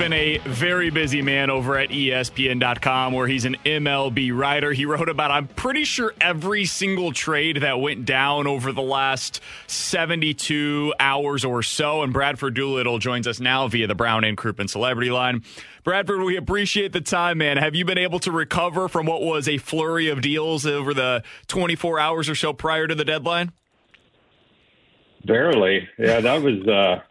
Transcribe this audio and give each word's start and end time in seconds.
Been 0.00 0.12
a 0.14 0.38
very 0.38 0.88
busy 0.88 1.20
man 1.20 1.50
over 1.50 1.76
at 1.76 1.90
ESPN.com, 1.90 3.12
where 3.12 3.26
he's 3.26 3.44
an 3.44 3.56
MLB 3.66 4.34
writer. 4.34 4.72
He 4.72 4.86
wrote 4.86 5.10
about, 5.10 5.30
I'm 5.30 5.46
pretty 5.46 5.84
sure, 5.84 6.14
every 6.22 6.64
single 6.64 7.12
trade 7.12 7.58
that 7.58 7.80
went 7.80 8.06
down 8.06 8.46
over 8.46 8.72
the 8.72 8.80
last 8.80 9.42
72 9.66 10.94
hours 10.98 11.44
or 11.44 11.62
so. 11.62 12.00
And 12.00 12.14
Bradford 12.14 12.54
Doolittle 12.54 12.98
joins 12.98 13.26
us 13.26 13.40
now 13.40 13.68
via 13.68 13.86
the 13.86 13.94
Brown 13.94 14.24
and 14.24 14.38
Crouppen 14.38 14.70
Celebrity 14.70 15.10
Line. 15.10 15.44
Bradford, 15.84 16.22
we 16.22 16.34
appreciate 16.34 16.94
the 16.94 17.02
time, 17.02 17.36
man. 17.36 17.58
Have 17.58 17.74
you 17.74 17.84
been 17.84 17.98
able 17.98 18.20
to 18.20 18.32
recover 18.32 18.88
from 18.88 19.04
what 19.04 19.20
was 19.20 19.46
a 19.46 19.58
flurry 19.58 20.08
of 20.08 20.22
deals 20.22 20.64
over 20.64 20.94
the 20.94 21.22
24 21.48 22.00
hours 22.00 22.26
or 22.26 22.34
so 22.34 22.54
prior 22.54 22.86
to 22.86 22.94
the 22.94 23.04
deadline? 23.04 23.52
Barely. 25.26 25.86
Yeah, 25.98 26.20
that 26.20 26.42
was 26.42 26.66
uh 26.66 27.02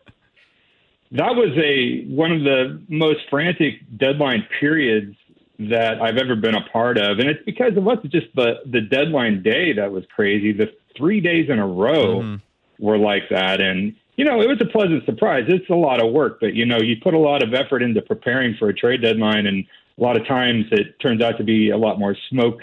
that 1.11 1.35
was 1.35 1.57
a 1.57 2.05
one 2.05 2.31
of 2.31 2.43
the 2.43 2.81
most 2.87 3.19
frantic 3.29 3.75
deadline 3.97 4.47
periods 4.59 5.15
that 5.59 6.01
I've 6.01 6.17
ever 6.17 6.35
been 6.35 6.55
a 6.55 6.61
part 6.69 6.97
of. 6.97 7.19
And 7.19 7.29
it's 7.29 7.43
because 7.45 7.73
it 7.75 7.81
wasn't 7.83 8.11
just 8.11 8.27
the 8.35 8.59
the 8.65 8.81
deadline 8.81 9.41
day 9.43 9.73
that 9.73 9.91
was 9.91 10.03
crazy. 10.15 10.51
The 10.53 10.71
three 10.95 11.19
days 11.19 11.49
in 11.49 11.59
a 11.59 11.67
row 11.67 12.21
Mm-hmm. 12.21 12.85
were 12.85 12.97
like 12.97 13.23
that. 13.29 13.59
And 13.61 13.95
you 14.15 14.25
know, 14.25 14.41
it 14.41 14.47
was 14.47 14.59
a 14.61 14.65
pleasant 14.65 15.05
surprise. 15.05 15.45
It's 15.47 15.69
a 15.69 15.75
lot 15.75 16.03
of 16.03 16.11
work, 16.13 16.39
but 16.39 16.53
you 16.53 16.65
know, 16.65 16.79
you 16.79 16.97
put 17.01 17.13
a 17.13 17.19
lot 17.19 17.41
of 17.41 17.53
effort 17.53 17.81
into 17.81 18.01
preparing 18.01 18.55
for 18.57 18.69
a 18.69 18.73
trade 18.73 19.01
deadline 19.01 19.47
and 19.47 19.65
a 19.97 20.01
lot 20.01 20.15
of 20.19 20.25
times 20.27 20.65
it 20.71 20.99
turns 20.99 21.21
out 21.21 21.37
to 21.37 21.43
be 21.43 21.71
a 21.71 21.77
lot 21.77 21.99
more 21.99 22.15
smoke 22.29 22.61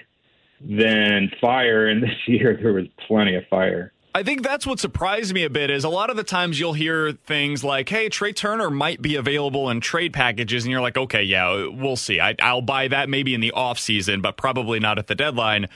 than 0.61 1.30
fire. 1.41 1.86
And 1.86 2.02
this 2.02 2.17
year 2.27 2.58
there 2.62 2.72
was 2.72 2.86
plenty 3.06 3.34
of 3.34 3.47
fire. 3.48 3.92
I 4.17 4.22
think 4.22 4.42
that's 4.42 4.67
what 4.67 4.81
surprised 4.81 5.34
me 5.34 5.45
a 5.45 5.51
bit 5.51 5.68
is 5.68 5.85
a 5.85 5.90
lot 5.90 6.08
of 6.08 6.17
the 6.17 6.24
times 6.24 6.58
you'll 6.58 6.73
hear 6.73 7.13
things 7.13 7.63
like, 7.63 7.86
hey, 7.90 8.08
Trea 8.08 8.33
Turner 8.33 8.70
might 8.70 9.02
be 9.02 9.14
available 9.17 9.68
in 9.68 9.83
trade 9.83 10.14
packages. 10.14 10.64
And 10.64 10.73
you're 10.73 10.80
like, 10.80 10.96
okay, 10.96 11.23
yeah, 11.23 11.68
we'll 11.70 11.96
see. 11.96 12.18
I, 12.18 12.35
I'll 12.40 12.63
buy 12.63 12.89
that 12.89 13.11
maybe 13.11 13.35
in 13.35 13.42
the 13.42 13.52
offseason, 13.55 14.23
but 14.23 14.39
probably 14.39 14.80
not 14.80 14.98
at 14.98 15.08
the 15.08 15.14
deadline. 15.14 15.68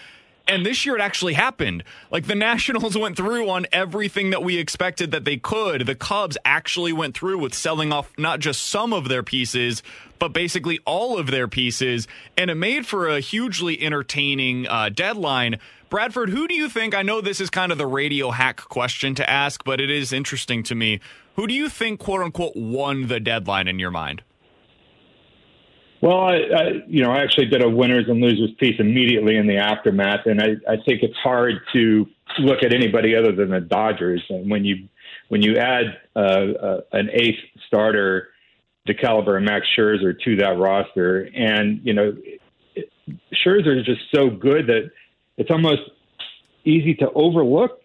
And 0.51 0.67
this 0.67 0.85
year 0.85 0.97
it 0.97 1.01
actually 1.01 1.35
happened. 1.35 1.85
Like 2.11 2.27
the 2.27 2.35
Nationals 2.35 2.99
went 2.99 3.17
through 3.17 3.49
on 3.49 3.67
everything 3.73 4.31
that 4.31 4.43
we 4.43 4.59
expected 4.59 5.13
that 5.13 5.25
they 5.25 5.37
could. 5.37 5.87
The 5.87 5.95
Cubs 5.95 6.37
actually 6.45 6.93
went 6.93 7.17
through 7.17 7.39
with 7.39 7.55
selling 7.55 7.93
off 7.93 8.13
not 8.19 8.41
just 8.41 8.63
some 8.63 8.93
of 8.93 9.09
their 9.09 9.23
pieces, 9.23 9.85
but 10.19 10.33
basically 10.33 10.81
all 10.85 11.19
of 11.19 11.29
their 11.29 11.47
pieces. 11.47 12.09
And 12.37 12.51
it 12.51 12.57
made 12.57 12.85
for 12.85 13.07
a 13.09 13.21
hugely 13.21 13.81
entertaining 13.81 14.67
uh, 14.67 14.89
deadline. 14.89 15.61
Bradford, 15.89 16.31
who 16.31 16.49
do 16.49 16.55
you 16.55 16.69
think? 16.69 16.97
I 16.97 17.03
know 17.03 17.21
this 17.21 17.41
is 17.41 17.49
kind 17.49 17.71
of 17.71 17.79
the 17.79 17.87
radio 17.87 18.33
hack 18.33 18.57
question 18.57 19.15
to 19.15 19.31
ask, 19.31 19.63
but 19.63 19.81
it 19.81 19.89
is 19.89 20.13
interesting 20.13 20.65
to 20.65 20.75
me. 20.75 20.99
Who 21.37 21.47
do 21.47 21.55
you 21.55 21.69
think, 21.69 22.01
quote 22.01 22.23
unquote, 22.23 22.57
won 22.57 23.07
the 23.07 23.21
deadline 23.21 23.69
in 23.69 23.79
your 23.79 23.93
mind? 23.93 24.23
Well, 26.03 26.19
I, 26.19 26.35
I, 26.35 26.71
you 26.87 27.03
know, 27.03 27.11
I 27.11 27.23
actually 27.23 27.47
did 27.47 27.63
a 27.63 27.69
winners 27.69 28.07
and 28.09 28.21
losers 28.21 28.51
piece 28.59 28.77
immediately 28.79 29.37
in 29.37 29.47
the 29.47 29.59
aftermath, 29.59 30.25
and 30.25 30.41
I, 30.41 30.57
I 30.67 30.77
think 30.87 31.03
it's 31.03 31.17
hard 31.17 31.61
to 31.75 32.07
look 32.39 32.63
at 32.63 32.73
anybody 32.73 33.15
other 33.15 33.33
than 33.33 33.51
the 33.51 33.61
Dodgers. 33.61 34.23
And 34.31 34.51
when 34.51 34.65
you 34.65 34.89
when 35.29 35.43
you 35.43 35.59
add 35.59 35.99
uh, 36.17 36.19
uh, 36.19 36.81
an 36.93 37.11
eighth 37.13 37.39
starter, 37.67 38.29
the 38.87 38.95
caliber 38.95 39.37
of 39.37 39.43
Max 39.43 39.67
Scherzer 39.77 40.19
to 40.25 40.37
that 40.37 40.59
roster, 40.59 41.29
and 41.35 41.81
you 41.85 41.93
know, 41.93 42.17
it, 42.75 42.91
Scherzer 43.45 43.79
is 43.79 43.85
just 43.85 44.01
so 44.15 44.31
good 44.31 44.69
that 44.69 44.91
it's 45.37 45.51
almost 45.51 45.83
easy 46.65 46.95
to 46.95 47.11
overlook 47.13 47.83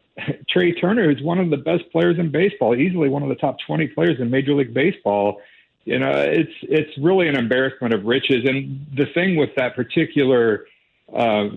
Trea 0.50 0.74
Turner, 0.74 1.12
who's 1.12 1.22
one 1.22 1.40
of 1.40 1.50
the 1.50 1.58
best 1.58 1.84
players 1.92 2.18
in 2.18 2.32
baseball, 2.32 2.76
easily 2.76 3.09
one 3.09 3.24
of 3.24 3.30
the 3.30 3.36
top 3.36 3.58
20 3.68 3.88
players 3.90 4.20
in 4.20 4.30
Major 4.30 4.53
League 4.53 4.74
Baseball. 4.74 5.42
You 5.85 6.00
know, 6.00 6.12
it's 6.12 6.53
it's 6.63 6.91
really 6.97 7.28
an 7.28 7.38
embarrassment 7.38 7.94
of 7.94 8.06
riches. 8.06 8.44
And 8.46 8.88
the 8.96 9.06
thing 9.13 9.35
with 9.35 9.51
that 9.56 9.75
particular 9.75 10.66
uh, 11.13 11.50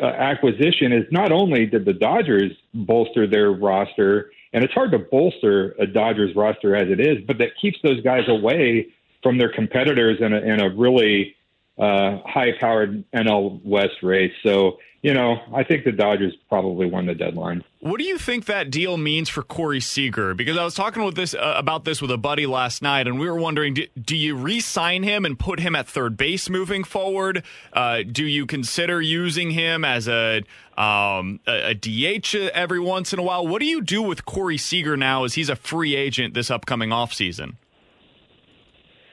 uh, 0.00 0.04
acquisition 0.04 0.92
is 0.92 1.04
not 1.10 1.32
only 1.32 1.66
did 1.66 1.84
the 1.84 1.94
Dodgers 1.94 2.52
bolster 2.74 3.26
their 3.26 3.50
roster, 3.50 4.30
and 4.52 4.62
it's 4.62 4.72
hard 4.74 4.92
to 4.92 4.98
bolster 4.98 5.74
a 5.78 5.86
Dodgers 5.86 6.36
roster 6.36 6.76
as 6.76 6.88
it 6.90 7.00
is, 7.00 7.24
but 7.26 7.38
that 7.38 7.50
keeps 7.60 7.78
those 7.82 8.00
guys 8.02 8.28
away 8.28 8.88
from 9.22 9.38
their 9.38 9.50
competitors 9.50 10.18
in 10.20 10.32
a, 10.32 10.40
in 10.40 10.60
a 10.60 10.68
really 10.68 11.34
uh, 11.78 12.18
high-powered 12.26 13.04
NL 13.12 13.64
West 13.64 14.02
race. 14.02 14.32
So, 14.44 14.78
you 15.04 15.12
know, 15.12 15.36
I 15.54 15.64
think 15.64 15.84
the 15.84 15.92
Dodgers 15.92 16.32
probably 16.48 16.86
won 16.86 17.04
the 17.04 17.14
deadline. 17.14 17.62
What 17.80 17.98
do 17.98 18.04
you 18.04 18.16
think 18.16 18.46
that 18.46 18.70
deal 18.70 18.96
means 18.96 19.28
for 19.28 19.42
Corey 19.42 19.78
Seager? 19.78 20.32
Because 20.32 20.56
I 20.56 20.64
was 20.64 20.74
talking 20.74 21.04
with 21.04 21.14
this 21.14 21.34
uh, 21.34 21.56
about 21.58 21.84
this 21.84 22.00
with 22.00 22.10
a 22.10 22.16
buddy 22.16 22.46
last 22.46 22.80
night, 22.80 23.06
and 23.06 23.20
we 23.20 23.28
were 23.28 23.38
wondering: 23.38 23.74
do, 23.74 23.86
do 24.00 24.16
you 24.16 24.34
re-sign 24.34 25.02
him 25.02 25.26
and 25.26 25.38
put 25.38 25.60
him 25.60 25.76
at 25.76 25.86
third 25.86 26.16
base 26.16 26.48
moving 26.48 26.84
forward? 26.84 27.42
Uh, 27.74 27.98
do 28.10 28.24
you 28.24 28.46
consider 28.46 29.02
using 29.02 29.50
him 29.50 29.84
as 29.84 30.08
a 30.08 30.38
um, 30.78 31.38
a, 31.46 31.72
a 31.72 31.74
DH 31.74 32.34
every 32.54 32.80
once 32.80 33.12
in 33.12 33.18
a 33.18 33.22
while? 33.22 33.46
What 33.46 33.60
do 33.60 33.66
you 33.66 33.82
do 33.82 34.00
with 34.00 34.24
Corey 34.24 34.56
Seager 34.56 34.96
now, 34.96 35.24
as 35.24 35.34
he's 35.34 35.50
a 35.50 35.56
free 35.56 35.94
agent 35.94 36.32
this 36.32 36.50
upcoming 36.50 36.88
offseason? 36.88 37.56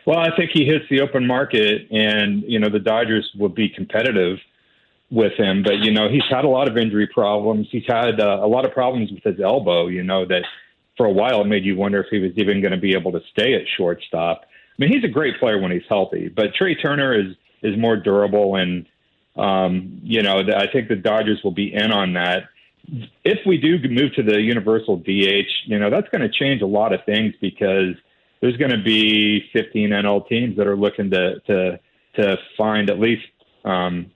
Well, 0.07 0.19
I 0.19 0.33
think 0.37 0.51
he 0.53 0.63
hits 0.63 0.85
the 0.89 1.01
open 1.01 1.27
market, 1.27 1.91
and 1.91 2.43
you 2.43 2.59
know 2.59 2.69
the 2.69 2.79
Dodgers 2.79 3.29
will 3.37 3.49
be 3.49 3.67
competitive 3.67 4.37
with 5.11 5.33
him. 5.33 5.61
But 5.61 5.79
you 5.79 5.91
know 5.91 6.09
he's 6.09 6.23
had 6.29 6.45
a 6.45 6.49
lot 6.49 6.67
of 6.67 6.77
injury 6.77 7.07
problems. 7.07 7.67
He's 7.69 7.85
had 7.87 8.19
uh, 8.19 8.39
a 8.41 8.47
lot 8.47 8.65
of 8.65 8.71
problems 8.71 9.11
with 9.11 9.23
his 9.23 9.43
elbow. 9.43 9.87
You 9.87 10.03
know 10.03 10.25
that 10.25 10.43
for 10.97 11.05
a 11.05 11.11
while 11.11 11.41
it 11.41 11.45
made 11.45 11.65
you 11.65 11.75
wonder 11.75 12.01
if 12.01 12.07
he 12.09 12.19
was 12.19 12.31
even 12.37 12.61
going 12.61 12.71
to 12.71 12.77
be 12.77 12.93
able 12.93 13.11
to 13.11 13.21
stay 13.31 13.53
at 13.53 13.61
shortstop. 13.77 14.43
I 14.43 14.75
mean, 14.77 14.91
he's 14.91 15.03
a 15.03 15.11
great 15.11 15.39
player 15.39 15.59
when 15.59 15.71
he's 15.71 15.83
healthy, 15.87 16.29
but 16.29 16.55
Trea 16.55 16.75
Turner 16.75 17.13
is 17.13 17.35
is 17.61 17.77
more 17.77 17.97
durable, 17.97 18.55
and 18.55 18.87
um, 19.35 19.99
you 20.01 20.23
know 20.23 20.39
I 20.39 20.67
think 20.71 20.87
the 20.87 20.95
Dodgers 20.95 21.41
will 21.43 21.51
be 21.51 21.73
in 21.73 21.91
on 21.91 22.13
that. 22.13 22.45
If 23.23 23.39
we 23.45 23.57
do 23.57 23.77
move 23.87 24.15
to 24.15 24.23
the 24.23 24.41
universal 24.41 24.97
DH, 24.97 25.51
you 25.65 25.77
know 25.77 25.89
that's 25.89 26.09
going 26.09 26.21
to 26.21 26.29
change 26.29 26.61
a 26.61 26.67
lot 26.67 26.93
of 26.93 27.01
things 27.05 27.33
because 27.41 27.95
there's 28.41 28.57
going 28.57 28.71
to 28.71 28.81
be 28.83 29.47
15 29.53 29.89
NL 29.89 30.27
teams 30.27 30.57
that 30.57 30.67
are 30.67 30.77
looking 30.77 31.11
to 31.11 31.39
to 31.41 31.79
to 32.15 32.37
find 32.57 32.89
at 32.89 32.99
least 32.99 33.23
um, 33.63 34.11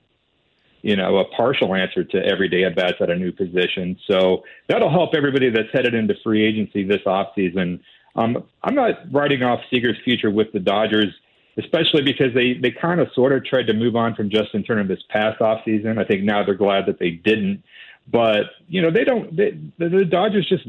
you 0.86 0.96
know 0.96 1.18
a 1.18 1.26
partial 1.26 1.74
answer 1.74 2.04
to 2.04 2.18
everyday 2.24 2.64
at 2.64 2.76
bats 2.76 2.98
at 3.02 3.10
a 3.10 3.16
new 3.16 3.32
position. 3.32 3.98
So 4.08 4.44
that'll 4.70 4.92
help 4.92 5.16
everybody 5.16 5.50
that's 5.50 5.70
headed 5.74 5.96
into 5.96 6.14
free 6.24 6.46
agency 6.46 6.84
this 6.84 7.02
offseason. 7.08 7.80
Um, 8.16 8.44
I'm 8.64 8.76
not 8.76 9.12
writing 9.12 9.42
off 9.42 9.62
Seager's 9.72 9.98
future 10.06 10.30
with 10.30 10.54
the 10.54 10.60
Dodgers, 10.60 11.12
especially 11.58 12.04
because 12.04 12.36
they 12.36 12.54
they 12.54 12.70
kind 12.70 13.00
of 13.00 13.08
sort 13.16 13.34
of 13.34 13.44
tried 13.44 13.66
to 13.66 13.74
move 13.74 13.96
on 13.96 14.14
from 14.14 14.30
Justin 14.30 14.64
Turner 14.64 14.84
this 14.84 15.02
past 15.10 15.40
offseason. 15.40 15.98
I 15.98 16.06
think 16.06 16.24
now 16.24 16.46
they're 16.46 16.54
glad 16.54 16.86
that 16.86 17.00
they 17.00 17.10
didn't. 17.10 17.64
But 18.08 18.44
you 18.68 18.84
know 18.84 18.92
they 18.92 19.04
don't. 19.04 19.36
They, 19.36 19.58
the, 19.80 20.06
Dodgers 20.06 20.48
just 20.48 20.68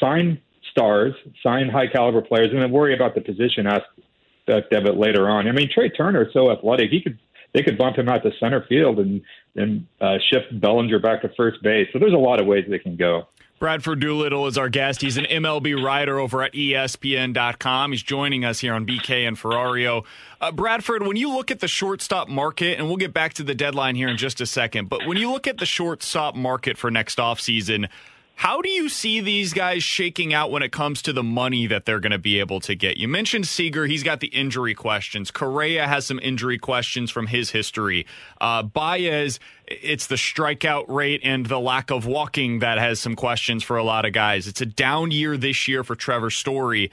sign 0.00 0.40
stars, 0.72 1.14
sign 1.40 1.68
high 1.68 1.86
caliber 1.86 2.20
players, 2.20 2.50
and 2.50 2.60
then 2.60 2.72
worry 2.72 2.96
about 2.96 3.14
the 3.14 3.20
position 3.20 3.68
aspect 3.68 4.72
of 4.72 4.86
it 4.86 4.96
later 4.96 5.30
on. 5.30 5.46
I 5.46 5.52
mean, 5.52 5.70
Trea 5.72 5.88
Turner 5.88 6.24
is 6.24 6.32
so 6.32 6.50
athletic; 6.50 6.90
he 6.90 7.00
could 7.00 7.16
they 7.54 7.62
could 7.62 7.78
bump 7.78 7.96
him 7.96 8.08
out 8.08 8.22
to 8.22 8.30
center 8.38 8.64
field 8.68 8.98
and 8.98 9.22
and 9.54 9.86
uh, 10.00 10.16
shift 10.30 10.58
Bellinger 10.60 10.98
back 10.98 11.22
to 11.22 11.30
first 11.36 11.62
base. 11.62 11.88
So 11.92 11.98
there's 11.98 12.14
a 12.14 12.16
lot 12.16 12.40
of 12.40 12.46
ways 12.46 12.64
they 12.68 12.78
can 12.78 12.96
go. 12.96 13.28
Bradford 13.62 14.00
Doolittle 14.00 14.48
is 14.48 14.58
our 14.58 14.68
guest. 14.68 15.02
He's 15.02 15.16
an 15.16 15.24
MLB 15.26 15.80
writer 15.80 16.18
over 16.18 16.42
at 16.42 16.52
ESPN.com. 16.52 17.92
He's 17.92 18.02
joining 18.02 18.44
us 18.44 18.58
here 18.58 18.74
on 18.74 18.84
BK 18.84 19.28
and 19.28 19.36
Ferrario. 19.36 20.04
Uh, 20.40 20.50
Bradford, 20.50 21.06
when 21.06 21.16
you 21.16 21.32
look 21.32 21.52
at 21.52 21.60
the 21.60 21.68
shortstop 21.68 22.28
market, 22.28 22.78
and 22.78 22.88
we'll 22.88 22.96
get 22.96 23.14
back 23.14 23.34
to 23.34 23.44
the 23.44 23.54
deadline 23.54 23.94
here 23.94 24.08
in 24.08 24.16
just 24.16 24.40
a 24.40 24.46
second, 24.46 24.88
but 24.88 25.06
when 25.06 25.16
you 25.16 25.30
look 25.30 25.46
at 25.46 25.58
the 25.58 25.66
shortstop 25.66 26.34
market 26.34 26.76
for 26.76 26.90
next 26.90 27.18
offseason, 27.18 27.88
how 28.36 28.60
do 28.60 28.68
you 28.68 28.88
see 28.88 29.20
these 29.20 29.52
guys 29.52 29.84
shaking 29.84 30.34
out 30.34 30.50
when 30.50 30.62
it 30.62 30.72
comes 30.72 31.00
to 31.02 31.12
the 31.12 31.22
money 31.22 31.66
that 31.68 31.84
they're 31.84 32.00
going 32.00 32.12
to 32.12 32.18
be 32.18 32.40
able 32.40 32.58
to 32.60 32.74
get? 32.74 32.96
You 32.96 33.06
mentioned 33.06 33.46
Seager; 33.46 33.86
he's 33.86 34.02
got 34.02 34.20
the 34.20 34.26
injury 34.28 34.74
questions. 34.74 35.30
Correa 35.30 35.86
has 35.86 36.06
some 36.06 36.18
injury 36.20 36.58
questions 36.58 37.10
from 37.10 37.28
his 37.28 37.50
history. 37.50 38.06
Uh, 38.40 38.62
Baez, 38.62 39.38
it's 39.66 40.08
the 40.08 40.16
strikeout 40.16 40.86
rate 40.88 41.20
and 41.22 41.46
the 41.46 41.60
lack 41.60 41.90
of 41.90 42.04
walking 42.04 42.58
that 42.58 42.78
has 42.78 42.98
some 42.98 43.14
questions 43.14 43.62
for 43.62 43.76
a 43.76 43.84
lot 43.84 44.04
of 44.04 44.12
guys. 44.12 44.48
It's 44.48 44.60
a 44.60 44.66
down 44.66 45.12
year 45.12 45.36
this 45.36 45.68
year 45.68 45.84
for 45.84 45.94
Trevor 45.94 46.30
Story. 46.30 46.90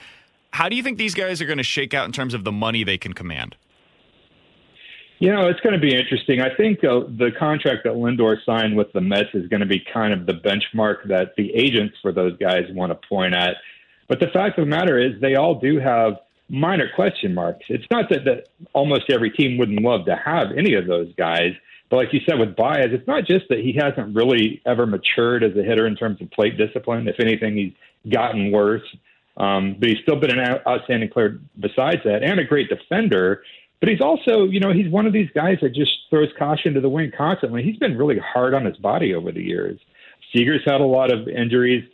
How 0.52 0.68
do 0.68 0.76
you 0.76 0.82
think 0.82 0.98
these 0.98 1.14
guys 1.14 1.40
are 1.40 1.46
going 1.46 1.58
to 1.58 1.64
shake 1.64 1.94
out 1.94 2.06
in 2.06 2.12
terms 2.12 2.34
of 2.34 2.44
the 2.44 2.52
money 2.52 2.84
they 2.84 2.98
can 2.98 3.12
command? 3.12 3.56
You 5.20 5.30
know, 5.30 5.48
it's 5.48 5.60
going 5.60 5.74
to 5.74 5.78
be 5.78 5.94
interesting. 5.94 6.40
I 6.40 6.48
think 6.56 6.82
uh, 6.82 7.00
the 7.06 7.30
contract 7.38 7.84
that 7.84 7.92
Lindor 7.92 8.38
signed 8.46 8.74
with 8.74 8.90
the 8.94 9.02
Mets 9.02 9.28
is 9.34 9.46
going 9.48 9.60
to 9.60 9.66
be 9.66 9.78
kind 9.92 10.14
of 10.14 10.24
the 10.24 10.32
benchmark 10.32 11.08
that 11.08 11.34
the 11.36 11.54
agents 11.54 11.94
for 12.00 12.10
those 12.10 12.38
guys 12.38 12.64
want 12.70 12.90
to 12.90 13.08
point 13.08 13.34
at. 13.34 13.56
But 14.08 14.18
the 14.18 14.28
fact 14.28 14.58
of 14.58 14.64
the 14.64 14.70
matter 14.70 14.98
is, 14.98 15.20
they 15.20 15.34
all 15.36 15.60
do 15.60 15.78
have 15.78 16.14
minor 16.48 16.88
question 16.94 17.34
marks. 17.34 17.66
It's 17.68 17.84
not 17.90 18.08
that, 18.08 18.24
that 18.24 18.48
almost 18.72 19.10
every 19.10 19.30
team 19.30 19.58
wouldn't 19.58 19.82
love 19.82 20.06
to 20.06 20.16
have 20.16 20.52
any 20.56 20.72
of 20.72 20.86
those 20.86 21.12
guys. 21.16 21.52
But 21.90 21.96
like 21.96 22.14
you 22.14 22.20
said 22.26 22.38
with 22.38 22.56
Baez, 22.56 22.88
it's 22.90 23.06
not 23.06 23.26
just 23.26 23.46
that 23.50 23.58
he 23.58 23.74
hasn't 23.78 24.16
really 24.16 24.62
ever 24.64 24.86
matured 24.86 25.44
as 25.44 25.54
a 25.54 25.62
hitter 25.62 25.86
in 25.86 25.96
terms 25.96 26.22
of 26.22 26.30
plate 26.30 26.56
discipline. 26.56 27.06
If 27.06 27.20
anything, 27.20 27.56
he's 27.56 28.10
gotten 28.10 28.52
worse. 28.52 28.88
Um, 29.36 29.76
but 29.78 29.88
he's 29.90 29.98
still 30.02 30.16
been 30.16 30.36
an 30.36 30.60
outstanding 30.66 31.10
player 31.10 31.38
besides 31.58 32.00
that 32.04 32.22
and 32.22 32.40
a 32.40 32.44
great 32.44 32.68
defender. 32.70 33.42
But 33.80 33.88
he's 33.88 34.00
also, 34.00 34.44
you 34.44 34.60
know, 34.60 34.72
he's 34.72 34.88
one 34.88 35.06
of 35.06 35.12
these 35.12 35.30
guys 35.34 35.56
that 35.62 35.74
just 35.74 35.90
throws 36.10 36.28
caution 36.38 36.74
to 36.74 36.80
the 36.80 36.88
wind 36.88 37.14
constantly. 37.16 37.62
He's 37.62 37.78
been 37.78 37.96
really 37.96 38.18
hard 38.18 38.54
on 38.54 38.66
his 38.66 38.76
body 38.76 39.14
over 39.14 39.32
the 39.32 39.42
years. 39.42 39.80
Seager's 40.32 40.62
had 40.66 40.80
a 40.82 40.86
lot 40.86 41.10
of 41.10 41.26
injuries. 41.28 41.84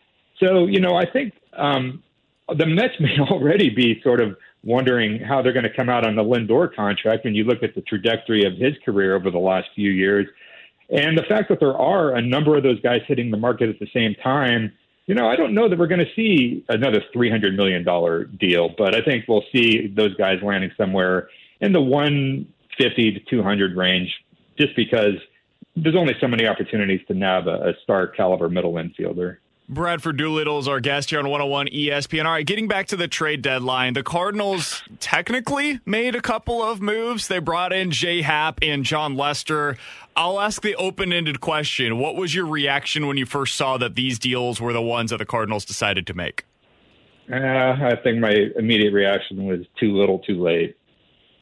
So, 0.43 0.67
you 0.67 0.81
know, 0.81 0.97
I 0.97 1.09
think 1.09 1.33
um, 1.57 2.03
the 2.49 2.67
Mets 2.67 2.95
may 2.99 3.19
already 3.31 3.71
be 3.71 4.01
sort 4.03 4.21
of 4.21 4.37
wondering 4.65 5.21
how 5.21 5.43
they're 5.43 5.53
going 5.53 5.65
to 5.65 5.75
come 5.75 5.89
out 5.89 6.05
on 6.05 6.17
the 6.17 6.25
Lindor 6.25 6.75
contract 6.75 7.25
when 7.25 7.37
you 7.37 7.45
look 7.45 7.63
at 7.63 7.77
the 7.77 7.83
trajectory 7.83 8.45
of 8.45 8.55
his 8.55 8.75
career 8.85 9.15
over 9.15 9.31
the 9.31 9.39
last 9.39 9.69
few 9.77 9.91
years. 9.91 10.27
And 10.91 11.17
the 11.17 11.23
fact 11.23 11.49
that 11.51 11.61
there 11.61 11.77
are 11.77 12.17
a 12.17 12.23
number 12.23 12.57
of 12.57 12.65
those 12.65 12.81
guys 12.81 13.01
hitting 13.07 13.31
the 13.31 13.37
market 13.37 13.69
at 13.69 13.79
the 13.79 13.89
same 13.95 14.15
time, 14.23 14.73
you 15.07 15.15
know, 15.15 15.29
I 15.29 15.37
don't 15.37 15.55
know 15.55 15.69
that 15.69 15.79
we're 15.79 15.87
going 15.87 16.05
to 16.05 16.15
see 16.17 16.65
another 16.69 17.01
$300 17.15 17.55
million 17.55 17.85
deal, 18.39 18.75
but 18.77 18.95
I 18.95 19.03
think 19.03 19.27
we'll 19.29 19.45
see 19.53 19.87
those 19.87 20.15
guys 20.17 20.39
landing 20.43 20.73
somewhere 20.77 21.29
in 21.61 21.73
the 21.73 21.81
150 21.81 23.13
to 23.13 23.21
200 23.21 23.77
range, 23.77 24.13
just 24.59 24.75
because 24.77 25.15
there's 25.75 25.97
only 25.97 26.15
so 26.21 26.29
many 26.29 26.47
opportunities 26.47 27.01
to 27.09 27.15
nab 27.15 27.47
a, 27.47 27.71
a 27.71 27.73
star 27.83 28.07
caliber 28.07 28.49
middle 28.49 28.75
infielder. 28.75 29.39
Bradford 29.69 30.17
Doolittle 30.17 30.61
is 30.61 30.69
our 30.69 30.79
guest 30.79 31.11
here 31.11 31.19
on 31.19 31.25
101 31.29 31.67
ESPN. 31.69 32.25
All 32.25 32.31
right, 32.31 32.47
getting 32.47 32.69
back 32.69 32.87
to 32.89 32.97
the 32.97 33.09
trade 33.09 33.43
deadline, 33.43 33.95
the 33.95 34.05
Cardinals 34.05 34.85
technically 35.01 35.81
made 35.85 36.15
a 36.15 36.21
couple 36.21 36.63
of 36.63 36.81
moves. 36.81 37.27
They 37.27 37.41
brought 37.41 37.73
in 37.73 37.91
Jay 37.91 38.23
Happ 38.23 38.61
and 38.63 38.85
Jon 38.85 39.17
Lester. 39.17 39.77
I'll 40.15 40.39
ask 40.39 40.63
the 40.63 40.77
open 40.77 41.13
ended 41.13 41.41
question. 41.41 41.99
What 41.99 42.15
was 42.15 42.33
your 42.33 42.47
reaction 42.47 43.09
when 43.09 43.17
you 43.17 43.27
first 43.27 43.57
saw 43.57 43.77
that 43.79 43.97
these 43.97 44.21
deals 44.21 44.61
were 44.61 44.73
the 44.73 44.81
ones 44.81 45.11
that 45.11 45.17
the 45.17 45.27
Cardinals 45.27 45.65
decided 45.65 46.07
to 46.07 46.15
make? 46.15 46.45
Uh, 47.31 47.37
I 47.37 47.99
think 48.05 48.21
my 48.21 48.35
immediate 48.57 48.93
reaction 48.93 49.47
was 49.47 49.67
too 49.81 49.97
little, 49.97 50.21
too 50.21 50.41
late. 50.41 50.77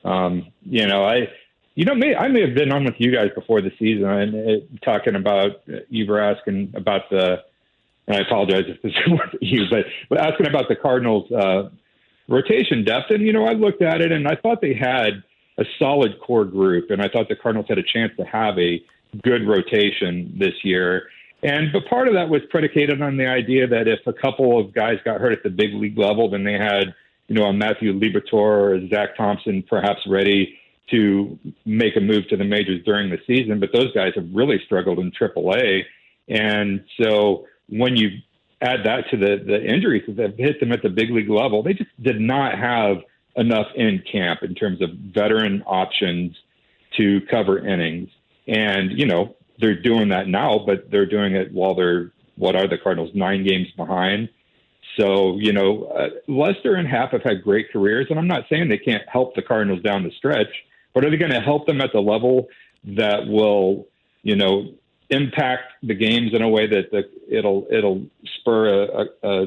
Um, 0.04 0.48
you 0.64 0.86
know, 0.86 1.04
I, 1.04 1.28
you 1.74 1.84
know, 1.84 1.94
may 1.94 2.14
I 2.14 2.28
may 2.28 2.42
have 2.42 2.54
been 2.54 2.72
on 2.72 2.84
with 2.84 2.94
you 2.98 3.12
guys 3.12 3.30
before 3.34 3.60
the 3.60 3.72
season 3.78 4.08
and 4.08 4.34
uh, 4.34 4.64
talking 4.84 5.14
about 5.14 5.62
you 5.88 6.06
were 6.06 6.20
asking 6.20 6.72
about 6.76 7.10
the, 7.10 7.42
and 8.06 8.16
I 8.16 8.20
apologize 8.20 8.64
if 8.68 8.82
this 8.82 8.92
wasn't 9.08 9.42
you, 9.42 9.64
but, 9.70 9.86
but 10.08 10.20
asking 10.20 10.46
about 10.46 10.68
the 10.68 10.76
Cardinals' 10.76 11.30
uh, 11.32 11.70
rotation 12.28 12.84
depth, 12.84 13.10
and 13.10 13.22
you 13.22 13.32
know, 13.32 13.46
I 13.46 13.52
looked 13.52 13.82
at 13.82 14.00
it 14.00 14.12
and 14.12 14.28
I 14.28 14.36
thought 14.36 14.60
they 14.60 14.74
had 14.74 15.22
a 15.58 15.64
solid 15.78 16.20
core 16.20 16.44
group, 16.44 16.90
and 16.90 17.00
I 17.00 17.08
thought 17.08 17.28
the 17.28 17.36
Cardinals 17.36 17.66
had 17.68 17.78
a 17.78 17.82
chance 17.82 18.12
to 18.18 18.24
have 18.24 18.58
a 18.58 18.84
good 19.22 19.46
rotation 19.46 20.34
this 20.36 20.54
year. 20.64 21.08
And 21.42 21.72
but 21.72 21.86
part 21.86 22.08
of 22.08 22.14
that 22.14 22.28
was 22.28 22.40
predicated 22.50 23.02
on 23.02 23.16
the 23.16 23.26
idea 23.26 23.66
that 23.66 23.86
if 23.86 24.00
a 24.06 24.12
couple 24.12 24.58
of 24.58 24.72
guys 24.72 24.98
got 25.04 25.20
hurt 25.20 25.32
at 25.32 25.42
the 25.42 25.50
big 25.50 25.74
league 25.74 25.98
level, 25.98 26.30
then 26.30 26.42
they 26.42 26.54
had 26.54 26.94
you 27.28 27.34
know, 27.34 27.44
a 27.44 27.52
Matthew 27.52 27.98
Liberatore 27.98 28.32
or 28.32 28.88
Zack 28.88 29.16
Thompson 29.16 29.62
perhaps 29.62 30.00
ready 30.06 30.58
to 30.90 31.38
make 31.64 31.96
a 31.96 32.00
move 32.00 32.28
to 32.28 32.36
the 32.36 32.44
majors 32.44 32.84
during 32.84 33.10
the 33.10 33.18
season, 33.26 33.58
but 33.58 33.70
those 33.72 33.92
guys 33.92 34.12
have 34.14 34.28
really 34.32 34.60
struggled 34.66 34.98
in 34.98 35.10
AAA. 35.10 35.84
And 36.28 36.84
so 37.00 37.46
when 37.68 37.96
you 37.96 38.10
add 38.60 38.80
that 38.84 39.08
to 39.10 39.16
the, 39.16 39.42
the 39.44 39.64
injuries 39.64 40.04
that 40.08 40.18
have 40.18 40.36
hit 40.36 40.60
them 40.60 40.72
at 40.72 40.82
the 40.82 40.90
big 40.90 41.10
league 41.10 41.30
level, 41.30 41.62
they 41.62 41.72
just 41.72 41.90
did 42.02 42.20
not 42.20 42.58
have 42.58 42.98
enough 43.36 43.66
in 43.74 44.02
camp 44.10 44.42
in 44.42 44.54
terms 44.54 44.80
of 44.80 44.90
veteran 44.90 45.62
options 45.66 46.36
to 46.96 47.20
cover 47.30 47.66
innings. 47.66 48.10
And, 48.46 48.98
you 48.98 49.06
know, 49.06 49.34
they're 49.58 49.80
doing 49.80 50.08
that 50.10 50.28
now, 50.28 50.62
but 50.64 50.90
they're 50.90 51.06
doing 51.06 51.34
it 51.34 51.52
while 51.52 51.74
they're, 51.74 52.12
what 52.36 52.56
are 52.56 52.68
the 52.68 52.78
Cardinals, 52.78 53.10
nine 53.14 53.44
games 53.44 53.68
behind. 53.76 54.28
So, 54.98 55.38
you 55.38 55.52
know, 55.52 55.84
uh, 55.84 56.08
Lester 56.28 56.74
and 56.74 56.86
Happ 56.86 57.12
have 57.12 57.22
had 57.22 57.42
great 57.42 57.72
careers, 57.72 58.06
and 58.10 58.18
I'm 58.18 58.28
not 58.28 58.44
saying 58.48 58.68
they 58.68 58.78
can't 58.78 59.02
help 59.08 59.34
the 59.34 59.42
Cardinals 59.42 59.82
down 59.82 60.04
the 60.04 60.12
stretch, 60.16 60.52
but 60.92 61.04
are 61.04 61.10
they 61.10 61.16
going 61.16 61.32
to 61.32 61.40
help 61.40 61.66
them 61.66 61.80
at 61.80 61.90
the 61.92 62.00
level 62.00 62.48
that 62.84 63.26
will, 63.26 63.88
you 64.22 64.36
know, 64.36 64.72
impact 65.10 65.72
the 65.82 65.94
games 65.94 66.32
in 66.32 66.42
a 66.42 66.48
way 66.48 66.66
that 66.66 66.90
the, 66.90 67.08
it'll 67.28 67.66
it'll 67.70 68.06
spur 68.38 68.68
a, 68.68 69.06
a 69.22 69.46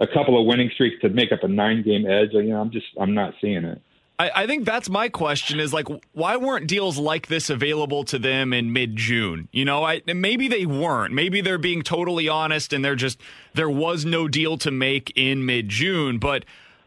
a 0.00 0.06
couple 0.08 0.38
of 0.38 0.46
winning 0.46 0.70
streaks 0.74 1.00
to 1.02 1.08
make 1.08 1.32
up 1.32 1.44
a 1.44 1.48
nine 1.48 1.82
game 1.82 2.06
edge? 2.06 2.30
You 2.32 2.42
know, 2.44 2.60
I'm 2.60 2.70
just 2.70 2.86
I'm 2.98 3.14
not 3.14 3.34
seeing 3.40 3.64
it. 3.64 3.80
I, 4.22 4.42
I, 4.42 4.46
think 4.46 4.64
that's 4.64 4.88
my 4.88 5.08
question 5.08 5.58
is 5.58 5.72
like, 5.72 5.88
why 6.12 6.36
weren't 6.36 6.68
deals 6.68 6.96
like 6.96 7.26
this 7.26 7.50
available 7.50 8.04
to 8.04 8.20
them 8.20 8.52
in 8.52 8.72
mid 8.72 8.94
June? 8.94 9.48
You 9.50 9.64
know, 9.64 9.82
I, 9.82 10.02
maybe 10.06 10.46
they 10.46 10.64
weren't. 10.64 11.12
Maybe 11.12 11.40
they're 11.40 11.58
being 11.58 11.82
totally 11.82 12.28
honest 12.28 12.72
and 12.72 12.84
they're 12.84 12.94
just, 12.94 13.20
there 13.54 13.68
was 13.68 14.04
no 14.04 14.28
deal 14.28 14.58
to 14.58 14.70
make 14.70 15.12
in 15.16 15.44
mid 15.44 15.68
June. 15.68 16.18
But 16.18 16.44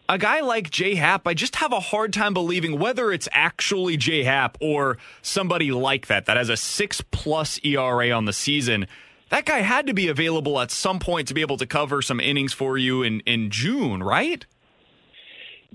a 0.08 0.18
guy 0.18 0.40
like 0.40 0.70
Jay 0.70 0.96
Happ, 0.96 1.28
I 1.28 1.34
just 1.34 1.58
have 1.58 1.74
a 1.74 1.80
hard 1.82 2.14
time 2.14 2.34
believing 2.34 2.80
whether 2.80 3.12
it's 3.12 3.28
actually 3.34 3.98
Jay 3.98 4.24
Happ 4.24 4.58
or 4.62 4.98
somebody 5.22 5.72
like 5.72 6.08
that, 6.08 6.28
that 6.28 6.38
has 6.38 6.48
a 6.48 6.56
six 6.56 7.02
plus 7.12 7.60
ERA 7.66 8.12
on 8.12 8.24
the 8.24 8.34
season. 8.34 8.88
That 9.30 9.46
guy 9.46 9.60
had 9.60 9.88
to 9.88 9.94
be 9.94 10.08
available 10.08 10.58
at 10.62 10.72
some 10.72 11.00
point 11.00 11.28
to 11.28 11.34
be 11.34 11.42
able 11.42 11.58
to 11.58 11.66
cover 11.66 12.02
some 12.02 12.22
innings 12.22 12.54
for 12.54 12.78
you 12.78 13.04
in, 13.04 13.20
in 13.22 13.50
June, 13.50 14.02
right? 14.02 14.46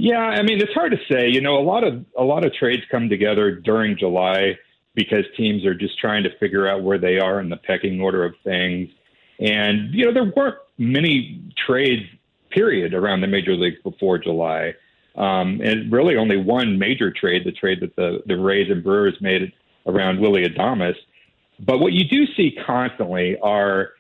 Yeah, 0.00 0.19
I 0.19 0.42
mean 0.42 0.61
it's 0.62 0.73
hard 0.73 0.92
to 0.92 0.99
say. 1.12 1.28
You 1.28 1.42
know, 1.42 1.59
a 1.59 1.62
lot 1.62 1.85
of 1.85 2.04
a 2.19 2.25
lot 2.25 2.47
of 2.47 2.54
trades 2.54 2.83
come 2.90 3.11
together 3.11 3.54
during 3.54 3.99
July 3.99 4.57
because 4.95 5.25
teams 5.37 5.66
are 5.66 5.75
just 5.75 5.99
trying 5.99 6.25
to 6.25 6.30
figure 6.38 6.66
out 6.66 6.83
where 6.83 6.99
they 6.99 7.19
are 7.19 7.38
in 7.38 7.50
the 7.50 7.59
pecking 7.59 8.00
order 8.00 8.25
of 8.25 8.35
things. 8.42 8.88
And 9.38 9.92
you 9.92 10.07
know, 10.07 10.14
there 10.14 10.33
weren't 10.35 10.57
many 10.78 11.42
trades 11.66 12.02
period 12.50 12.95
around 12.95 13.21
the 13.21 13.26
major 13.26 13.54
leagues 13.54 13.76
before 13.83 14.19
July. 14.19 14.75
Um, 15.16 15.61
and 15.62 15.92
really 15.92 16.16
only 16.16 16.38
one 16.38 16.78
major 16.78 17.11
trade, 17.12 17.45
the 17.45 17.52
trade 17.52 17.80
that 17.80 17.95
the, 17.97 18.23
the 18.26 18.37
Rays 18.37 18.71
and 18.71 18.83
Brewers 18.83 19.16
made 19.21 19.52
around 19.87 20.19
Willy 20.19 20.45
Adames. 20.49 20.95
But 21.59 21.78
what 21.78 21.92
you 21.92 22.09
do 22.09 22.26
see 22.37 22.57
constantly 22.66 23.37
are 23.40 23.90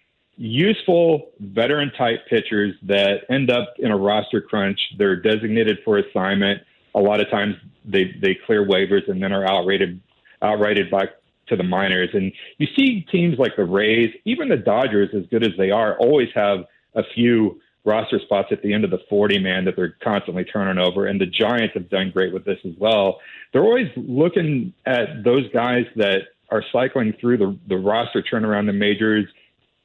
useful 0.40 1.30
veteran 1.38 1.92
type 1.98 2.26
pitchers 2.26 2.74
that 2.82 3.24
end 3.28 3.50
up 3.50 3.74
in 3.78 3.90
a 3.90 3.96
roster 3.96 4.40
crunch. 4.40 4.80
They're 4.96 5.16
designated 5.16 5.80
for 5.84 5.98
assignment. 5.98 6.62
A 6.94 6.98
lot 6.98 7.20
of 7.20 7.28
times 7.28 7.56
they, 7.84 8.16
they 8.22 8.38
clear 8.46 8.66
waivers 8.66 9.06
and 9.08 9.22
then 9.22 9.32
are 9.32 9.46
outrated, 9.46 10.00
outrighted 10.42 10.90
back 10.90 11.10
to 11.48 11.56
the 11.56 11.62
minors. 11.62 12.08
And 12.14 12.32
you 12.56 12.66
see 12.74 13.02
teams 13.12 13.38
like 13.38 13.54
the 13.54 13.64
Rays, 13.64 14.14
even 14.24 14.48
the 14.48 14.56
Dodgers, 14.56 15.10
as 15.14 15.26
good 15.30 15.44
as 15.44 15.52
they 15.58 15.70
are, 15.70 15.98
always 15.98 16.28
have 16.34 16.60
a 16.94 17.02
few 17.14 17.60
roster 17.84 18.18
spots 18.18 18.48
at 18.50 18.62
the 18.62 18.72
end 18.72 18.84
of 18.84 18.90
the 18.90 19.00
40 19.10 19.40
man 19.40 19.66
that 19.66 19.76
they're 19.76 19.96
constantly 20.02 20.44
turning 20.44 20.82
over. 20.82 21.06
And 21.06 21.20
the 21.20 21.26
Giants 21.26 21.74
have 21.74 21.90
done 21.90 22.12
great 22.12 22.32
with 22.32 22.46
this 22.46 22.58
as 22.64 22.72
well. 22.78 23.20
They're 23.52 23.64
always 23.64 23.90
looking 23.94 24.72
at 24.86 25.22
those 25.22 25.50
guys 25.52 25.84
that 25.96 26.28
are 26.50 26.64
cycling 26.72 27.12
through 27.20 27.36
the, 27.36 27.58
the 27.68 27.76
roster 27.76 28.22
turnaround 28.22 28.66
the 28.66 28.72
majors 28.72 29.26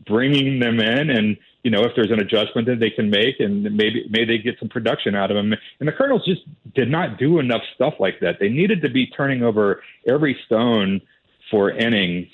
bringing 0.05 0.59
them 0.59 0.79
in 0.79 1.09
and 1.09 1.37
you 1.63 1.71
know 1.71 1.83
if 1.83 1.91
there's 1.95 2.11
an 2.11 2.19
adjustment 2.19 2.67
that 2.67 2.79
they 2.79 2.89
can 2.89 3.09
make 3.09 3.39
and 3.39 3.63
maybe 3.63 4.05
maybe 4.09 4.37
they 4.37 4.43
get 4.43 4.59
some 4.59 4.69
production 4.69 5.15
out 5.15 5.31
of 5.31 5.35
them. 5.35 5.53
And 5.79 5.87
the 5.87 5.93
Cardinals 5.93 6.25
just 6.25 6.41
did 6.73 6.89
not 6.89 7.17
do 7.17 7.39
enough 7.39 7.61
stuff 7.73 7.95
like 7.99 8.19
that. 8.21 8.37
They 8.39 8.49
needed 8.49 8.81
to 8.81 8.89
be 8.89 9.07
turning 9.07 9.43
over 9.43 9.81
every 10.07 10.37
stone 10.45 11.01
for 11.49 11.71
innings 11.71 12.27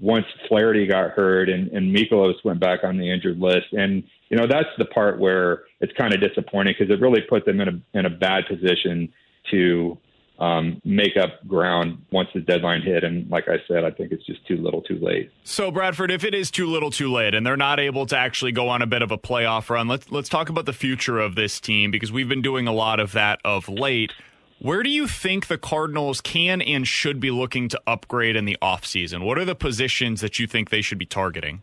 once 0.00 0.26
Flaherty 0.48 0.86
got 0.86 1.10
hurt 1.10 1.48
and, 1.48 1.70
and 1.72 1.94
Mikolas 1.94 2.42
went 2.44 2.60
back 2.60 2.84
on 2.84 2.98
the 2.98 3.10
injured 3.10 3.38
list. 3.38 3.72
And 3.72 4.04
you 4.30 4.36
know 4.36 4.46
that's 4.46 4.68
the 4.78 4.84
part 4.86 5.18
where 5.18 5.64
it's 5.80 5.92
kind 5.94 6.14
of 6.14 6.20
disappointing 6.20 6.74
because 6.78 6.92
it 6.92 7.00
really 7.00 7.22
put 7.22 7.44
them 7.44 7.60
in 7.60 7.68
a 7.68 7.98
in 7.98 8.06
a 8.06 8.10
bad 8.10 8.46
position 8.46 9.12
to 9.50 9.98
um, 10.38 10.80
make 10.84 11.16
up 11.16 11.46
ground 11.46 12.04
once 12.12 12.28
the 12.32 12.40
deadline 12.40 12.82
hit. 12.82 13.02
And 13.02 13.28
like 13.30 13.48
I 13.48 13.56
said, 13.66 13.84
I 13.84 13.90
think 13.90 14.12
it's 14.12 14.24
just 14.24 14.46
too 14.46 14.56
little, 14.56 14.82
too 14.82 14.98
late. 15.00 15.32
So 15.44 15.70
Bradford, 15.70 16.10
if 16.10 16.24
it 16.24 16.34
is 16.34 16.50
too 16.50 16.66
little, 16.66 16.90
too 16.90 17.12
late, 17.12 17.34
and 17.34 17.44
they're 17.44 17.56
not 17.56 17.80
able 17.80 18.06
to 18.06 18.16
actually 18.16 18.52
go 18.52 18.68
on 18.68 18.80
a 18.80 18.86
bit 18.86 19.02
of 19.02 19.10
a 19.10 19.18
playoff 19.18 19.68
run, 19.68 19.88
let's 19.88 20.10
let's 20.10 20.28
talk 20.28 20.48
about 20.48 20.66
the 20.66 20.72
future 20.72 21.18
of 21.18 21.34
this 21.34 21.58
team 21.60 21.90
because 21.90 22.12
we've 22.12 22.28
been 22.28 22.42
doing 22.42 22.66
a 22.68 22.72
lot 22.72 23.00
of 23.00 23.12
that 23.12 23.40
of 23.44 23.68
late. 23.68 24.12
Where 24.60 24.82
do 24.82 24.90
you 24.90 25.06
think 25.06 25.46
the 25.46 25.58
Cardinals 25.58 26.20
can 26.20 26.60
and 26.60 26.86
should 26.86 27.20
be 27.20 27.30
looking 27.30 27.68
to 27.68 27.80
upgrade 27.86 28.34
in 28.34 28.44
the 28.44 28.56
offseason? 28.60 29.24
What 29.24 29.38
are 29.38 29.44
the 29.44 29.54
positions 29.54 30.20
that 30.20 30.40
you 30.40 30.48
think 30.48 30.70
they 30.70 30.82
should 30.82 30.98
be 30.98 31.06
targeting? 31.06 31.62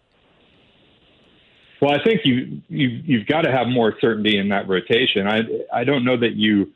Well, 1.81 1.93
I 1.93 2.03
think 2.03 2.21
you 2.25 2.61
you 2.67 2.89
you've 3.05 3.27
got 3.27 3.41
to 3.41 3.51
have 3.51 3.67
more 3.67 3.93
certainty 4.01 4.37
in 4.37 4.49
that 4.49 4.67
rotation. 4.67 5.27
I 5.27 5.41
I 5.73 5.83
don't 5.85 6.03
know 6.03 6.17
that 6.17 6.35
you 6.35 6.71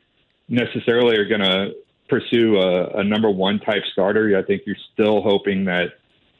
necessarily 0.48 1.16
are 1.16 1.26
going 1.26 1.40
to 1.40 1.72
pursue 2.10 2.58
a, 2.58 2.98
a 2.98 3.04
number 3.04 3.30
one 3.30 3.60
type 3.60 3.82
starter. 3.92 4.36
I 4.36 4.42
think 4.42 4.62
you're 4.66 4.76
still 4.92 5.22
hoping 5.22 5.64
that 5.66 5.94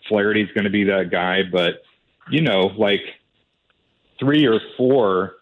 Flaherty's 0.09 0.51
going 0.53 0.65
to 0.65 0.71
be 0.71 0.85
that 0.85 1.11
guy, 1.11 1.43
but 1.51 1.83
you 2.31 2.43
know, 2.43 2.73
like 2.77 3.01
three 4.19 4.47
or 4.47 4.61
four 4.77 5.37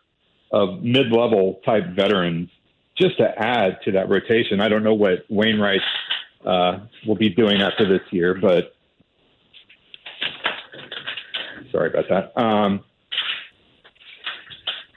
of 0.53 0.83
mid 0.83 1.11
level 1.11 1.61
type 1.65 1.85
veterans 1.97 2.49
just 2.97 3.17
to 3.19 3.29
add 3.39 3.79
to 3.85 3.93
that 3.93 4.09
rotation. 4.09 4.61
I 4.61 4.69
don't 4.69 4.83
know 4.83 4.95
what 4.95 5.25
Wainwright 5.29 5.81
uh, 6.45 6.81
will 7.07 7.17
be 7.17 7.29
doing 7.29 7.61
after 7.61 7.89
this 7.89 8.07
year, 8.11 8.35
but 8.35 8.75
sorry 11.71 11.91
about 11.91 12.05
that. 12.09 12.41
Um, 12.41 12.85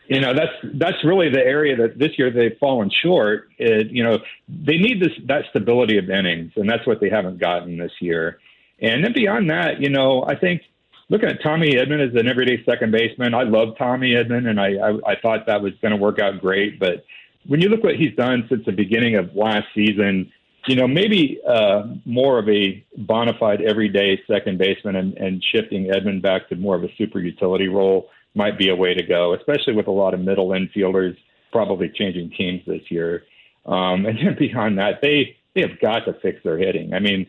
you 0.08 0.20
know 0.20 0.34
that's 0.34 0.54
that's 0.76 1.04
really 1.04 1.30
the 1.30 1.40
area 1.40 1.76
that 1.78 1.98
this 1.98 2.18
year 2.18 2.32
they've 2.32 2.58
fallen 2.60 2.90
short. 3.04 3.50
It, 3.58 3.92
you 3.92 4.04
know 4.04 4.20
they 4.50 4.78
need 4.78 5.02
this 5.02 5.14
that 5.28 5.44
stability 5.50 5.98
of 5.98 6.10
innings, 6.10 6.52
and 6.56 6.70
that's 6.70 6.86
what 6.86 7.00
they 7.00 7.10
haven't 7.10 7.40
gotten 7.40 7.78
this 7.78 7.94
year. 8.00 8.40
And 8.82 9.04
then 9.04 9.14
beyond 9.14 9.50
that, 9.52 9.80
you 9.80 9.90
know, 9.90 10.26
I 10.28 10.36
think 10.36 10.64
looking 11.10 11.30
at 11.30 11.44
Tommy 11.44 11.74
Edman 11.74 12.06
as 12.06 12.16
an 12.20 12.28
everyday 12.28 12.64
second 12.66 12.92
baseman, 12.92 13.34
I 13.34 13.44
love 13.44 13.78
Tommy 13.78 14.14
Edman, 14.14 14.48
and 14.50 14.60
I 14.60 14.74
I, 14.76 15.14
I 15.14 15.16
thought 15.22 15.46
that 15.48 15.62
was 15.62 15.74
going 15.82 15.92
to 15.92 15.98
work 15.98 16.20
out 16.20 16.42
great. 16.42 16.80
But 16.80 17.06
when 17.48 17.62
you 17.62 17.70
look 17.70 17.84
what 17.84 17.96
he's 17.96 18.16
done 18.16 18.46
since 18.50 18.66
the 18.66 18.72
beginning 18.72 19.16
of 19.16 19.36
last 19.36 19.68
season, 19.74 20.32
you 20.68 20.76
know, 20.76 20.88
maybe 20.88 21.40
uh, 21.48 21.84
more 22.06 22.38
of 22.38 22.48
a 22.50 22.84
bona 22.98 23.34
fide 23.40 23.62
everyday 23.62 24.22
second 24.28 24.58
baseman 24.58 24.96
and, 24.96 25.18
and 25.18 25.44
shifting 25.44 25.86
Edman 25.86 26.22
back 26.22 26.50
to 26.50 26.56
more 26.56 26.76
of 26.76 26.84
a 26.84 26.90
super 26.98 27.20
utility 27.20 27.68
role 27.68 28.10
might 28.34 28.58
be 28.58 28.70
a 28.70 28.76
way 28.76 28.94
to 28.94 29.04
go, 29.04 29.34
especially 29.34 29.74
with 29.74 29.88
a 29.88 29.92
lot 29.92 30.14
of 30.14 30.20
middle 30.20 30.50
infielders 30.50 31.18
probably 31.52 31.90
changing 31.90 32.32
teams 32.32 32.62
this 32.66 32.90
year. 32.90 33.24
Um, 33.66 34.06
and 34.06 34.18
then 34.18 34.36
beyond 34.40 34.78
that, 34.78 35.02
they 35.02 35.36
they 35.54 35.62
have 35.62 35.80
got 35.82 36.06
to 36.06 36.14
fix 36.22 36.42
their 36.44 36.58
hitting. 36.58 36.94
I 36.94 37.00
mean, 37.00 37.28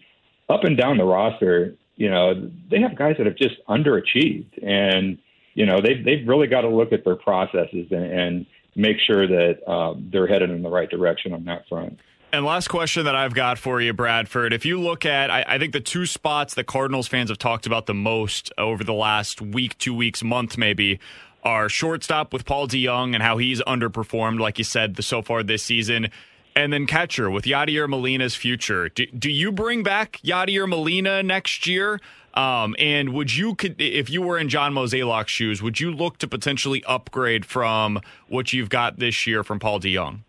up 0.48 0.64
and 0.64 0.76
down 0.76 0.98
the 0.98 1.04
roster, 1.04 1.74
you 1.96 2.08
know, 2.08 2.50
they 2.70 2.80
have 2.80 2.96
guys 2.96 3.16
that 3.18 3.26
have 3.26 3.36
just 3.36 3.56
underachieved, 3.68 4.64
and 4.64 5.18
you 5.54 5.66
know 5.66 5.80
they've 5.80 6.04
they've 6.04 6.26
really 6.26 6.46
got 6.46 6.62
to 6.62 6.68
look 6.68 6.92
at 6.92 7.04
their 7.04 7.16
processes 7.16 7.88
and, 7.90 8.04
and 8.04 8.46
make 8.74 8.98
sure 9.06 9.26
that 9.26 9.68
um, 9.70 10.08
they're 10.12 10.26
headed 10.26 10.50
in 10.50 10.62
the 10.62 10.70
right 10.70 10.88
direction 10.88 11.32
on 11.32 11.44
that 11.44 11.68
front. 11.68 11.98
And 12.34 12.46
last 12.46 12.68
question 12.68 13.04
that 13.04 13.14
I've 13.14 13.34
got 13.34 13.58
for 13.58 13.78
you, 13.78 13.92
Bradford. 13.92 14.54
If 14.54 14.64
you 14.64 14.80
look 14.80 15.04
at, 15.04 15.30
I, 15.30 15.44
I, 15.46 15.58
think 15.58 15.74
the 15.74 15.80
two 15.80 16.06
spots 16.06 16.54
that 16.54 16.64
Cardinals 16.64 17.06
fans 17.06 17.28
have 17.28 17.36
talked 17.36 17.66
about 17.66 17.84
the 17.84 17.92
most 17.92 18.50
over 18.56 18.82
the 18.82 18.94
last 18.94 19.42
week, 19.42 19.76
two 19.76 19.94
weeks, 19.94 20.22
month 20.22 20.56
maybe, 20.56 20.98
are 21.42 21.68
shortstop 21.68 22.32
with 22.32 22.46
Paul 22.46 22.68
DeJong 22.68 23.12
and 23.12 23.22
how 23.22 23.36
he's 23.36 23.60
underperformed, 23.60 24.40
like 24.40 24.56
you 24.56 24.64
said, 24.64 25.04
so 25.04 25.20
far 25.20 25.42
this 25.42 25.62
season. 25.62 26.08
And 26.56 26.72
then 26.72 26.86
catcher 26.86 27.30
with 27.30 27.44
Yadier 27.44 27.86
Molina's 27.86 28.34
future. 28.34 28.88
Do, 28.88 29.04
do 29.06 29.30
you 29.30 29.52
bring 29.52 29.82
back 29.82 30.18
Yadier 30.24 30.66
Molina 30.66 31.22
next 31.22 31.66
year? 31.66 32.00
Um, 32.32 32.74
and 32.78 33.12
would 33.12 33.36
you, 33.36 33.54
if 33.78 34.08
you 34.08 34.22
were 34.22 34.38
in 34.38 34.48
John 34.48 34.72
Mozeliak's 34.72 35.30
shoes, 35.30 35.60
would 35.60 35.80
you 35.80 35.90
look 35.90 36.16
to 36.18 36.28
potentially 36.28 36.82
upgrade 36.84 37.44
from 37.44 38.00
what 38.28 38.54
you've 38.54 38.70
got 38.70 38.98
this 38.98 39.26
year 39.26 39.44
from 39.44 39.58
Paul 39.58 39.80
DeJong? 39.80 40.20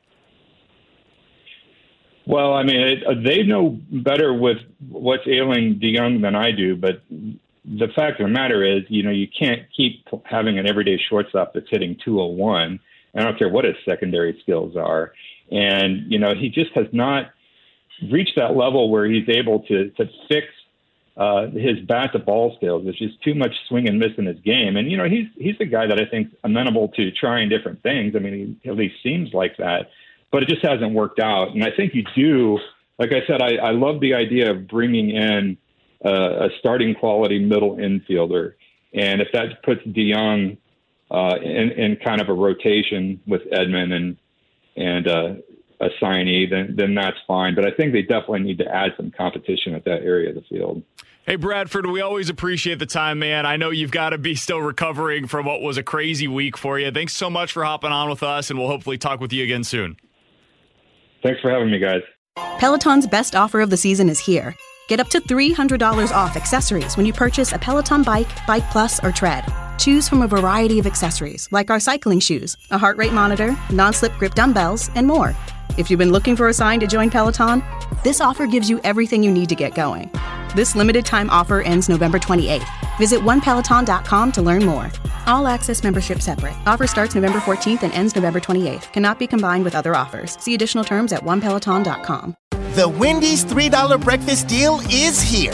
Well, 2.25 2.53
I 2.53 2.63
mean, 2.63 2.80
it, 2.80 3.03
uh, 3.06 3.15
they 3.22 3.44
know 3.44 3.77
better 3.92 4.34
with 4.34 4.58
what's 4.89 5.27
ailing 5.27 5.80
DeJong 5.80 6.22
than 6.22 6.36
I 6.36 6.51
do, 6.51 6.75
but 6.75 7.01
the 7.10 7.88
fact 7.96 8.20
of 8.20 8.27
the 8.27 8.34
matter 8.34 8.63
is, 8.63 8.84
you 8.88 9.03
know, 9.03 9.12
you 9.12 9.27
can't 9.27 9.63
keep 9.75 10.08
having 10.24 10.58
an 10.58 10.68
everyday 10.68 10.98
shortstop 10.98 11.53
that's 11.53 11.70
hitting 11.70 11.98
201. 12.03 12.80
I 13.15 13.24
don't 13.24 13.38
care 13.38 13.50
what 13.50 13.65
his 13.65 13.75
secondary 13.86 14.39
skills 14.42 14.75
are. 14.75 15.13
And, 15.51 16.12
you 16.12 16.18
know, 16.18 16.34
he 16.34 16.50
just 16.50 16.72
has 16.74 16.88
not 16.92 17.32
reached 18.12 18.36
that 18.38 18.56
level 18.56 18.89
where 18.89 19.06
he's 19.06 19.30
able 19.30 19.60
to, 19.62 19.89
to 19.92 20.10
fix 20.27 20.48
uh, 21.15 21.48
his 21.48 21.80
bat 21.80 22.12
to 22.13 22.20
ball 22.20 22.56
skills. 22.58 22.84
There's 22.84 22.98
just 22.98 23.22
too 23.22 23.36
much 23.36 23.53
swing 23.68 23.88
and 23.88 24.00
miss 24.00 24.12
in 24.18 24.25
his 24.25 24.39
game. 24.39 24.77
And, 24.77 24.89
you 24.89 24.98
know, 24.98 25.08
he's, 25.08 25.27
he's 25.36 25.56
a 25.60 25.65
guy 25.65 25.86
that 25.86 26.00
I 26.01 26.06
think 26.06 26.30
amenable 26.44 26.88
to 26.89 27.12
trying 27.12 27.50
different 27.50 27.84
things. 27.84 28.15
I 28.15 28.20
mean, 28.20 28.60
he 28.63 28.70
at 28.70 28.75
least 28.75 28.96
seems 29.03 29.34
like 29.34 29.58
that 29.58 29.92
but 30.34 30.42
it 30.42 30.50
just 30.50 30.66
hasn't 30.66 30.94
worked 30.94 31.20
out. 31.20 31.54
And 31.54 31.63
I 31.63 31.70
think 31.78 31.94
you 31.94 32.04
do, 32.16 32.58
like 32.98 33.12
I 33.12 33.25
said, 33.28 33.42
I, 33.42 33.68
I 33.68 33.72
love 33.72 34.02
the 34.02 34.16
idea 34.16 34.50
of 34.52 34.68
bringing 34.68 35.12
in 35.12 35.58
a 36.04 36.50
starting 36.60 36.96
quality 36.96 37.40
middle 37.40 37.78
infielder. 37.78 38.56
And 38.94 39.22
if 39.22 39.28
that 39.34 39.63
puts 39.63 39.82
DeJong 39.84 40.58
uh, 41.10 41.36
in, 41.42 41.72
in 41.72 41.98
kind 42.04 42.20
of 42.20 42.30
a 42.30 42.34
rotation 42.34 43.22
with 43.25 43.42
Edman 43.52 43.94
and 43.94 44.18
and 44.75 45.08
uh, 45.08 45.36
a 45.80 45.90
signee, 46.02 46.50
then 46.50 46.75
then 46.75 46.96
that's 46.96 47.18
fine. 47.28 47.54
But 47.54 47.66
I 47.66 47.72
think 47.72 47.94
they 47.94 48.02
definitely 48.02 48.42
need 48.42 48.58
to 48.58 48.68
add 48.68 48.94
some 48.98 49.12
competition 49.12 49.75
at 49.75 49.86
that 49.86 50.02
area 50.02 50.30
of 50.30 50.36
the 50.36 50.42
field. 50.50 50.82
Hey 51.25 51.36
Bradford, 51.36 51.86
we 51.86 52.02
always 52.02 52.30
appreciate 52.30 52.80
the 52.80 52.86
time, 52.86 53.20
man. 53.20 53.46
I 53.46 53.56
know 53.56 53.70
you've 53.70 53.92
got 53.92 54.10
to 54.10 54.18
be 54.18 54.36
still 54.36 54.60
recovering 54.60 55.28
from 55.28 55.46
what 55.46 55.62
was 55.62 55.78
a 55.78 55.84
crazy 55.84 56.28
week 56.28 56.58
for 56.58 56.80
you. 56.80 56.92
Thanks 56.92 57.13
so 57.13 57.30
much 57.30 57.52
for 57.52 57.63
hopping 57.63 57.92
on 57.92 58.10
with 58.10 58.24
us, 58.24 58.50
and 58.50 58.58
we'll 58.58 58.68
hopefully 58.68 58.98
talk 58.98 59.20
with 59.22 59.32
you 59.32 59.44
again 59.44 59.63
soon. 59.63 59.96
Thanks 61.24 61.42
for 61.42 61.50
having 61.50 61.72
me, 61.72 61.80
guys. 61.80 62.01
Peloton's 62.60 63.08
best 63.08 63.36
offer 63.36 63.62
of 63.62 63.70
the 63.70 63.77
season 63.77 64.10
is 64.10 64.20
here. 64.20 64.56
Get 64.89 65.00
up 65.00 65.08
to 65.10 65.22
$300 65.22 66.12
off 66.12 66.36
accessories 66.36 66.98
when 66.98 67.06
you 67.06 67.13
purchase 67.13 67.53
a 67.53 67.58
Peloton 67.58 68.03
bike, 68.03 68.27
Bike 68.46 68.70
Plus, 68.70 69.01
or 69.03 69.12
Tread. 69.12 69.46
Choose 69.80 70.10
from 70.10 70.22
a 70.22 70.27
variety 70.27 70.80
of 70.80 70.86
accessories 70.86 71.48
like 71.51 71.72
our 71.72 71.80
cycling 71.80 72.20
shoes, 72.20 72.58
a 72.70 72.77
heart 72.77 72.98
rate 72.98 73.13
monitor, 73.13 73.58
non 73.72 73.94
slip 73.94 74.13
grip 74.13 74.36
dumbbells, 74.36 74.92
and 74.96 75.08
more. 75.08 75.36
If 75.77 75.89
you've 75.89 75.98
been 75.98 76.12
looking 76.12 76.36
for 76.36 76.50
a 76.50 76.53
sign 76.53 76.80
to 76.82 76.88
join 76.88 77.10
Peloton, 77.10 77.63
this 78.03 78.22
offer 78.22 78.46
gives 78.46 78.70
you 78.70 78.80
everything 78.84 79.24
you 79.24 79.32
need 79.32 79.50
to 79.50 79.56
get 79.56 79.74
going. 79.74 80.12
This 80.56 80.75
limited 80.75 81.06
time 81.06 81.30
offer 81.30 81.62
ends 81.62 81.89
November 81.89 82.20
28th. 82.20 82.68
Visit 82.98 83.22
onepeloton.com 83.22 84.32
to 84.34 84.42
learn 84.42 84.65
more. 84.65 84.92
All 85.25 85.48
access 85.48 85.84
membership 85.84 86.20
separate. 86.20 86.53
Offer 86.65 86.86
starts 86.86 87.15
November 87.15 87.39
14th 87.39 87.82
and 87.82 87.94
ends 87.94 88.15
November 88.15 88.39
28th. 88.39 88.92
Cannot 88.92 89.18
be 89.18 89.25
combined 89.25 89.63
with 89.63 89.74
other 89.74 89.96
offers. 89.96 90.38
See 90.39 90.53
additional 90.53 90.84
terms 90.84 91.12
at 91.12 91.22
onepeloton.com. 91.22 92.36
The 92.75 92.88
Wendy's 92.89 93.44
$3 93.46 94.01
breakfast 94.01 94.48
deal 94.48 94.80
is 94.89 95.22
here. 95.22 95.53